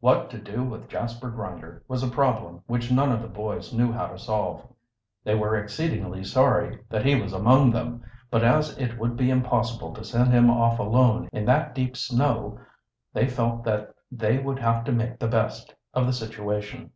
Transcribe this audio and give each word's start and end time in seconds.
What 0.00 0.30
to 0.30 0.38
do 0.38 0.64
with 0.64 0.88
Jasper 0.88 1.28
Grinder 1.28 1.84
was 1.88 2.02
a 2.02 2.08
problem 2.08 2.62
which 2.66 2.90
none 2.90 3.12
of 3.12 3.20
the 3.20 3.28
boys 3.28 3.70
knew 3.70 3.92
how 3.92 4.06
to 4.06 4.18
solve. 4.18 4.66
They 5.24 5.34
were 5.34 5.56
exceedingly 5.58 6.24
sorry 6.24 6.78
that 6.88 7.04
he 7.04 7.20
was 7.20 7.34
among 7.34 7.70
them, 7.72 8.02
but 8.30 8.42
as 8.42 8.78
it 8.78 8.98
would 8.98 9.14
be 9.14 9.28
impossible 9.28 9.92
to 9.92 10.04
send 10.04 10.32
him 10.32 10.48
off 10.48 10.78
alone 10.78 11.28
in 11.34 11.44
that 11.44 11.74
deep 11.74 11.98
snow, 11.98 12.58
they 13.12 13.28
felt 13.28 13.62
that 13.64 13.94
they 14.10 14.38
would 14.38 14.58
have 14.58 14.84
to 14.84 14.92
make 14.92 15.18
the 15.18 15.28
best 15.28 15.74
of 15.92 16.06
the 16.06 16.14
situation. 16.14 16.92